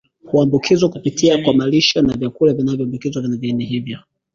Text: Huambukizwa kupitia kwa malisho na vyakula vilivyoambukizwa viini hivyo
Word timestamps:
Huambukizwa 0.25 0.89
kupitia 0.89 1.43
kwa 1.43 1.53
malisho 1.53 2.01
na 2.01 2.17
vyakula 2.17 2.53
vilivyoambukizwa 2.53 3.21
viini 3.27 3.65
hivyo 3.65 3.99